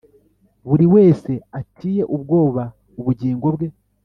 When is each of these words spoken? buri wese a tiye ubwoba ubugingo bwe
buri 0.67 0.85
wese 0.95 1.31
a 1.57 1.59
tiye 1.75 2.03
ubwoba 2.15 2.63
ubugingo 2.99 3.47
bwe 3.55 3.67